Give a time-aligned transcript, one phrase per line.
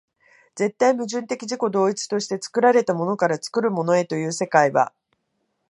[0.55, 4.93] 絶対矛盾的自己同一として作られたものから作るものへという世界は、